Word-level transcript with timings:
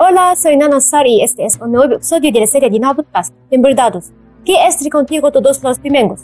Hola, 0.00 0.36
soy 0.36 0.56
Nana 0.56 0.80
Sari 0.80 1.16
y 1.16 1.22
este 1.22 1.44
es 1.44 1.58
un 1.60 1.72
nuevo 1.72 1.94
episodio 1.94 2.30
de 2.30 2.38
la 2.38 2.46
serie 2.46 2.70
de 2.70 2.78
Podcast, 2.78 3.34
Verdades, 3.50 4.12
que 4.44 4.54
es 4.64 4.88
contigo 4.88 5.32
todos 5.32 5.60
los 5.60 5.82
domingos. 5.82 6.20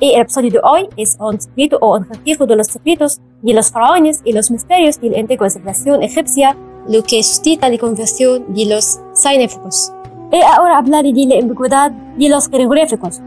Y 0.00 0.14
el 0.14 0.22
episodio 0.22 0.50
de 0.50 0.60
hoy 0.64 0.88
es 0.96 1.16
un 1.20 1.40
secreto 1.40 1.78
o 1.80 1.96
un 1.96 2.02
acertijo 2.02 2.46
de 2.46 2.56
los 2.56 2.66
secretos 2.66 3.20
de 3.42 3.54
los 3.54 3.70
faraones 3.70 4.20
y 4.24 4.32
los 4.32 4.50
misterios 4.50 5.00
de 5.00 5.10
la 5.10 5.20
antigua 5.20 5.48
civilización 5.48 6.02
egipcia, 6.02 6.56
lo 6.88 7.04
que 7.04 7.22
suscita 7.22 7.68
la 7.68 7.78
conversión 7.78 8.52
de 8.52 8.66
los 8.66 8.98
científicos. 9.14 9.92
Y 10.32 10.40
ahora 10.40 10.78
hablaré 10.78 11.12
de 11.12 11.26
la 11.26 11.38
ambigüedad 11.38 11.92
de 11.92 12.28
los 12.28 12.48
jeroglíficos. 12.48 13.20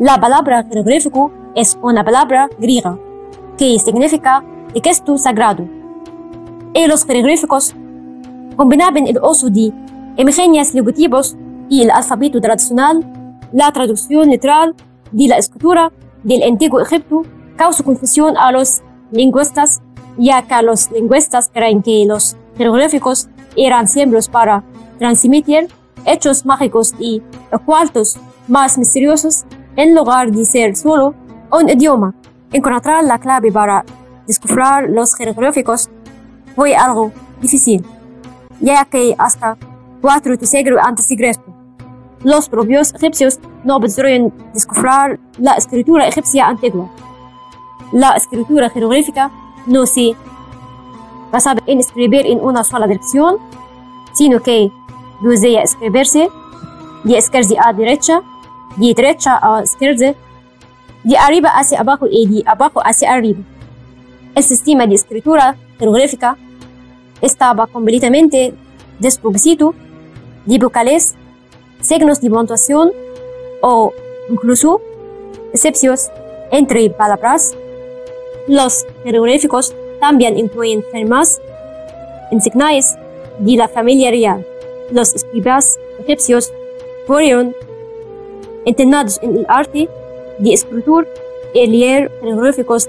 La 0.00 0.20
palabra 0.20 0.64
jeroglífico 0.64 1.30
es 1.54 1.78
una 1.82 2.02
palabra 2.02 2.50
griega 2.58 2.98
que 3.56 3.78
significa 3.78 4.44
texto 4.82 5.16
sagrado. 5.18 5.68
Y 6.72 6.88
los 6.88 7.04
jeroglíficos 7.04 7.76
combinaban 8.56 9.06
el 9.06 9.18
uso 9.18 9.50
de 9.50 9.72
imágenes 10.16 10.74
logotipos 10.74 11.36
y 11.68 11.82
el 11.82 11.90
alfabeto 11.90 12.40
tradicional, 12.40 13.04
la 13.52 13.72
traducción 13.72 14.30
literal 14.30 14.74
de 15.12 15.28
la 15.28 15.38
escritura 15.38 15.92
del 16.22 16.42
antiguo 16.42 16.80
Egipto 16.80 17.22
causó 17.56 17.84
confusión 17.84 18.36
a 18.36 18.52
los 18.52 18.82
lingüistas, 19.10 19.80
ya 20.18 20.42
que 20.42 20.62
los 20.62 20.90
lingüistas 20.90 21.50
creen 21.52 21.82
que 21.82 22.04
los 22.06 22.36
jeroglíficos 22.56 23.28
eran 23.56 23.88
símbolos 23.88 24.28
para 24.28 24.64
transmitir 24.98 25.68
hechos 26.04 26.44
mágicos 26.44 26.94
y 26.98 27.22
ocultos 27.52 28.18
más 28.48 28.76
misteriosos 28.78 29.44
en 29.76 29.94
lugar 29.94 30.30
de 30.30 30.44
ser 30.44 30.76
solo 30.76 31.14
un 31.50 31.68
idioma. 31.68 32.14
Encontrar 32.52 33.04
la 33.04 33.18
clave 33.18 33.50
para 33.50 33.84
descifrar 34.26 34.88
los 34.88 35.14
jeroglíficos 35.14 35.90
fue 36.54 36.76
algo 36.76 37.12
difícil, 37.40 37.84
que 38.90 39.14
hasta 39.18 39.56
cuatro 40.00 40.36
siglos 40.40 40.80
antes 40.82 41.08
de 41.08 41.16
Cristo, 41.16 41.44
los 42.22 42.48
propios 42.48 42.94
egipcios 42.94 43.38
no 43.64 43.78
pudieron 43.78 44.32
descifrar 44.54 45.20
la 45.38 45.54
escritura 45.54 46.08
egipcia 46.08 46.46
antigua. 46.46 46.88
La 47.92 48.16
escritura 48.16 48.70
jeroglífica 48.70 49.30
no 49.66 49.84
se 49.84 50.16
basaba 51.30 51.60
en 51.66 51.80
escribir 51.80 52.26
en 52.26 52.40
una 52.40 52.64
sola 52.64 52.86
dirección, 52.86 53.36
sino 54.14 54.40
que 54.40 54.70
debía 55.20 55.62
escribirse 55.62 56.30
de 57.04 57.18
izquierda 57.18 57.56
a 57.66 57.72
derecha, 57.72 58.22
de 58.76 58.94
derecha 58.94 59.38
a 59.42 59.62
izquierda, 59.62 60.14
de 61.02 61.16
arriba 61.18 61.50
hacia 61.50 61.80
abajo 61.80 62.06
y 62.10 62.26
de 62.26 62.42
abajo 62.46 62.80
hacia 62.82 63.12
arriba. 63.12 63.40
El 64.34 64.42
sistema 64.42 64.86
de 64.86 64.94
escritura 64.94 65.56
jeroglífica 65.78 66.38
estaba 67.24 67.66
completamente 67.66 68.54
desprovisto 68.98 69.74
de 70.44 70.58
vocales, 70.58 71.14
signos 71.80 72.20
de 72.20 72.30
puntuación 72.30 72.92
o 73.62 73.92
incluso 74.28 74.80
excepciones 75.52 76.10
entre 76.50 76.90
palabras. 76.90 77.56
Los 78.46 78.84
jeroglíficos 79.04 79.74
también 80.00 80.38
incluyen 80.38 80.84
firmas, 80.92 81.40
insignias 82.30 82.96
de 83.38 83.56
la 83.56 83.68
familia 83.68 84.10
real. 84.10 84.46
Los 84.90 85.14
escribas 85.14 85.78
egipcios 86.00 86.52
fueron 87.06 87.54
entrenados 88.66 89.18
en 89.22 89.38
el 89.38 89.46
arte 89.48 89.88
de 90.38 90.52
escritura 90.52 91.06
y 91.54 91.66
leer 91.66 92.10
jeroglíficos 92.20 92.88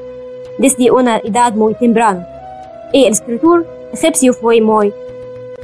desde 0.57 0.91
una 0.91 1.17
edad 1.19 1.53
muy 1.53 1.73
temprana. 1.75 2.27
Y 2.91 3.05
el 3.05 3.13
escritor 3.13 3.65
egipcio 3.95 4.33
fue 4.33 4.61
muy 4.61 4.93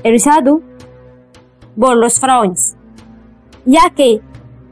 realizado 0.04 0.62
por 1.80 1.96
los 1.96 2.20
faraones, 2.20 2.76
ya 3.66 3.90
que 3.96 4.22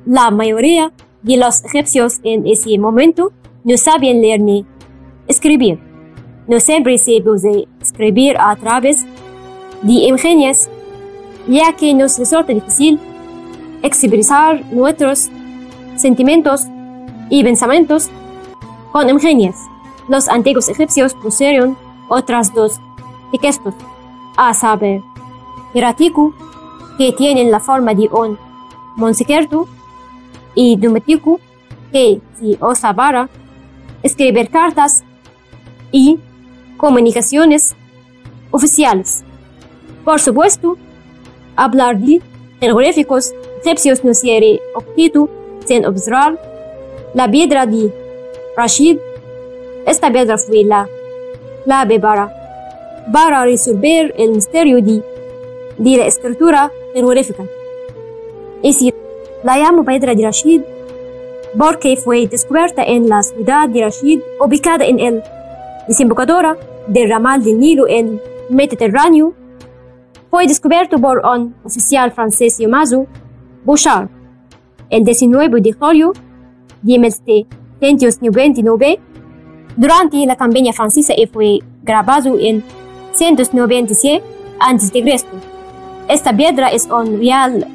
la 0.05 0.31
mayoría 0.31 0.91
de 1.21 1.38
los 1.38 1.63
egipcios 1.65 2.19
en 2.23 2.47
ese 2.47 2.77
momento 2.77 3.31
no 3.64 3.77
sabían 3.77 4.21
leer 4.21 4.42
ni 4.42 4.65
escribir. 5.27 5.80
No 6.48 6.59
siempre 6.59 6.98
se 6.98 7.21
puede 7.21 7.67
escribir 7.81 8.36
a 8.39 8.55
través 8.55 9.05
de 9.83 9.93
imágenes, 9.93 10.69
ya 11.48 11.73
que 11.73 11.93
nos 11.93 12.17
resulta 12.17 12.53
difícil 12.53 12.99
expresar 13.83 14.64
nuestros 14.73 15.30
sentimientos 15.95 16.65
y 17.30 17.43
pensamientos 17.43 18.09
con 18.92 19.09
imágenes. 19.09 19.55
Los 20.08 20.27
antiguos 20.27 20.69
egipcios 20.69 21.14
pusieron 21.14 21.77
otras 22.09 22.53
dos 22.53 22.80
textos, 23.38 23.73
a 24.36 24.54
saber, 24.54 25.02
hierático, 25.73 26.34
que 26.98 27.14
tienen 27.14 27.52
la 27.52 27.60
forma 27.60 27.94
de 27.94 28.10
un 28.10 28.38
monsequerto, 28.95 29.67
y 30.56 30.76
Dumetiku, 30.76 31.40
que 31.92 32.22
se 32.40 32.58
usa 32.64 32.94
para 32.94 33.30
escribir 34.04 34.50
cartas 34.50 35.04
y 35.92 36.20
comunicaciones 36.78 37.76
oficiales. 38.52 39.23
Por 40.04 40.20
supuesto, 40.20 40.78
hablar 41.56 41.98
de 42.00 42.22
jeroglíficos 42.60 43.32
egipcios 43.64 44.04
no 44.04 44.14
sería 44.14 44.60
objeto 44.76 45.30
sin 45.66 45.86
observar 45.86 46.40
la 47.14 47.30
piedra 47.30 47.66
de 47.66 47.94
Rashid. 48.56 48.98
Esta 49.86 50.11
piedra 50.11 50.38
fue 50.38 50.64
la 50.64 50.88
clave 51.66 52.00
para, 52.00 52.34
para 53.11 53.43
resolver 53.43 54.14
el 54.17 54.31
misterio 54.31 54.81
de, 54.81 55.03
de 55.77 55.97
la 55.97 56.05
escritura 56.05 56.71
jeroglífica. 56.93 57.43
Y 58.61 58.73
si 58.73 58.93
la 59.43 59.58
llamo 59.58 59.86
piedra 59.86 60.14
de 60.14 60.23
Rashid 60.23 60.61
porque 61.58 61.98
fue 61.98 62.27
descubierta 62.27 62.83
en 62.83 63.09
la 63.09 63.23
ciudad 63.23 63.67
de 63.69 63.81
Rashid, 63.83 64.19
ubicada 64.39 64.86
en 64.86 64.99
el 64.99 65.23
desembocadura 65.87 66.55
del 66.87 67.09
ramal 67.09 67.43
del 67.43 67.59
Nilo 67.59 67.87
en 67.87 68.21
Mediterráneo, 68.49 69.33
fue 70.30 70.45
descubierto 70.45 70.99
por 70.99 71.25
un 71.25 71.55
oficial 71.64 72.11
francés 72.11 72.59
llamado 72.59 73.08
Bouchard 73.65 74.09
el 74.89 75.03
19 75.03 75.61
de 75.61 75.73
julio 75.73 76.14
de 76.81 76.99
1799 76.99 78.99
durante 79.75 80.25
la 80.25 80.36
campaña 80.36 80.73
francesa 80.73 81.14
y 81.15 81.27
fue 81.27 81.59
grabado 81.83 82.39
en 82.39 82.64
196 83.19 84.21
a.C. 84.61 85.25
Esta 86.07 86.35
piedra 86.35 86.69
es 86.69 86.85
un 86.85 87.19
real 87.19 87.67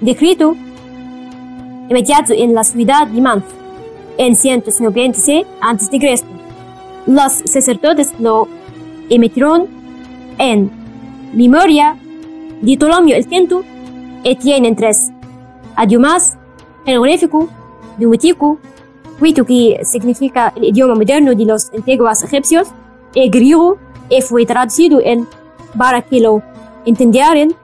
decreto 0.00 0.56
inmediato 1.90 2.32
en 2.32 2.54
la 2.54 2.64
ciudad 2.64 3.06
de 3.06 3.20
Manf 3.20 3.44
en 4.16 4.34
196 4.34 5.46
a.C. 5.60 6.24
Los 7.06 7.32
sacerdotes 7.44 8.14
lo 8.18 8.48
emitieron 9.10 9.68
en 10.38 10.70
memoria 11.34 11.98
de 12.62 12.76
Ptolomeo 12.78 13.14
el 13.14 13.26
V 13.26 13.62
y 14.24 14.36
tienen 14.36 14.74
tres 14.74 15.10
idiomas, 15.84 16.38
jeroglífico, 16.86 17.48
numítico, 17.98 18.58
huito 19.20 19.44
que 19.44 19.80
significa 19.84 20.50
el 20.56 20.64
idioma 20.64 20.94
moderno 20.94 21.34
de 21.34 21.44
los 21.44 21.70
antiguos 21.74 22.22
egipcios, 22.22 22.68
y 23.14 23.28
griego, 23.28 23.76
y 24.12 24.20
fue 24.20 24.44
traducido 24.44 25.00
en 25.02 25.26
para 25.76 26.02
que 26.02 26.20
lo 26.20 26.42
entendieran. 26.84 27.54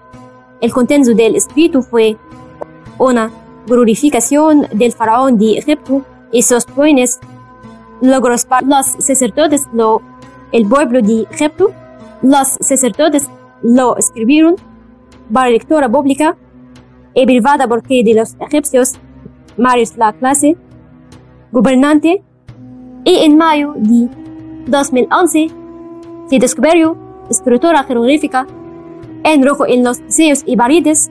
El 0.61 0.73
contenido 0.73 1.15
del 1.15 1.37
escrito 1.37 1.83
fue 1.83 2.17
una 2.99 3.31
glorificación 3.67 4.67
del 4.73 4.93
faraón 4.93 5.39
de 5.39 5.59
Egipto 5.59 6.05
y 6.33 6.43
sus 6.43 6.65
buenos 6.75 7.19
logros 8.01 8.45
para 8.45 8.67
los 8.67 8.87
sacerdotes, 8.99 9.67
lo, 9.73 10.01
el 10.53 10.67
pueblo 10.67 11.03
de 11.03 11.27
Egipto. 11.31 11.71
Los 12.23 12.49
sacerdotes 12.61 13.29
lo 13.63 13.97
escribieron 13.97 14.57
para 15.33 15.51
lectura 15.51 15.89
pública 15.89 16.37
y 17.15 17.27
privada 17.27 17.69
porque 17.69 18.03
de 18.03 18.15
los 18.15 18.37
egipcios, 18.41 18.95
Marius 19.57 19.97
la 19.97 20.13
clase 20.13 20.57
gobernante, 21.53 22.23
y 23.05 23.25
en 23.25 23.37
mayo 23.37 23.75
de 23.77 24.09
2011 24.67 25.51
se 26.29 26.39
descubrió 26.39 26.97
escritura 27.31 27.85
jeroglífica 27.85 28.47
en 29.25 29.45
rojo 29.45 29.67
en 29.67 29.85
los 29.85 30.01
museos 30.01 30.43
y 30.47 30.57
paredes 30.57 31.11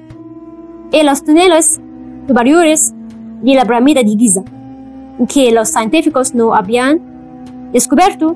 y 0.91 1.03
los 1.03 1.23
túneles 1.23 1.79
superiores 2.27 2.93
de 3.41 3.55
la 3.55 3.63
pirámide 3.63 4.03
de 4.03 4.09
Giza, 4.11 4.43
que 5.27 5.51
los 5.51 5.69
científicos 5.69 6.33
no 6.33 6.53
habían 6.53 7.01
descubierto 7.71 8.35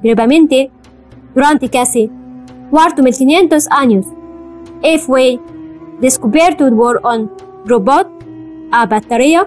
brevemente 0.00 0.70
durante 1.34 1.68
casi 1.68 2.10
4.500 2.70 3.66
años 3.70 4.06
y 4.82 4.98
fue 4.98 5.38
descubierto 6.00 6.68
por 6.74 7.00
un 7.04 7.30
robot 7.64 8.08
a 8.72 8.86
batería 8.86 9.46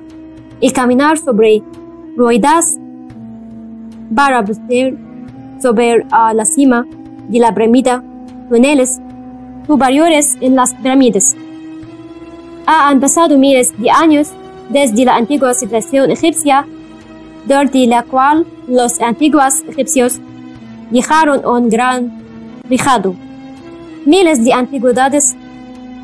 y 0.60 0.72
caminar 0.72 1.18
sobre 1.18 1.62
ruedas 2.16 2.78
para 4.16 4.42
sobre 5.62 6.06
a 6.12 6.34
la 6.34 6.46
cima 6.46 6.86
de 7.30 7.40
la 7.40 7.54
pirámide 7.54 8.04
túneles 8.50 9.00
superiores 9.68 10.38
en 10.42 10.56
las 10.56 10.74
pirámides. 10.76 11.36
Han 12.66 13.00
pasado 13.00 13.38
miles 13.38 13.74
de 13.80 13.90
años 13.90 14.32
desde 14.70 15.06
la 15.06 15.16
antigua 15.16 15.54
civilización 15.54 16.12
egipcia, 16.12 16.66
durante 17.46 17.86
la 17.86 18.04
cual 18.04 18.46
los 18.68 19.00
antiguos 19.02 19.64
egipcios 19.68 20.20
dejaron 20.90 21.46
un 21.46 21.70
gran 21.70 22.12
legado. 22.68 23.16
Miles 24.06 24.44
de 24.44 24.54
antigüedades, 24.54 25.36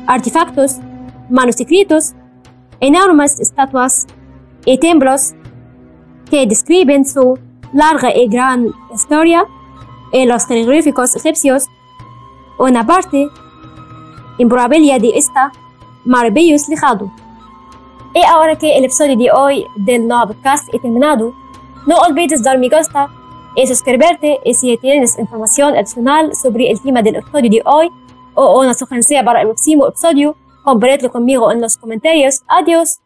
artefactos, 0.06 0.78
manuscritos, 1.28 2.14
enormes 2.80 3.38
estatuas 3.40 4.06
y 4.64 4.78
templos 4.78 5.34
que 6.30 6.46
describen 6.46 7.04
su 7.04 7.38
larga 7.72 8.14
y 8.14 8.28
gran 8.28 8.72
historia 8.92 9.46
en 10.12 10.28
los 10.28 10.46
jeroglíficos 10.46 11.16
egipcios, 11.16 11.68
una 12.58 12.86
parte 12.86 13.28
improbable 14.38 14.98
de 14.98 15.12
esta 15.14 15.52
maravilloso 16.04 16.70
legado. 16.70 17.10
Y 18.14 18.22
ahora 18.24 18.56
que 18.56 18.76
el 18.76 18.84
episodio 18.84 19.16
de 19.16 19.30
hoy 19.30 19.66
del 19.76 20.06
nuevo 20.06 20.28
podcast 20.34 20.68
ha 20.74 20.78
terminado, 20.78 21.34
no 21.86 21.96
olvides 21.96 22.42
dar 22.42 22.58
me 22.58 22.68
gusta 22.68 23.08
y 23.56 23.66
suscribirte 23.66 24.38
y 24.44 24.54
si 24.54 24.76
tienes 24.78 25.18
información 25.18 25.74
adicional 25.74 26.34
sobre 26.34 26.70
el 26.70 26.80
tema 26.80 27.02
del 27.02 27.16
episodio 27.16 27.50
de 27.50 27.62
hoy 27.64 27.90
o 28.34 28.60
una 28.60 28.74
sugerencia 28.74 29.24
para 29.24 29.40
el 29.40 29.48
próximo 29.48 29.88
episodio, 29.88 30.36
compártelo 30.62 31.10
conmigo 31.10 31.50
en 31.50 31.60
los 31.60 31.76
comentarios. 31.76 32.42
Adiós. 32.48 33.01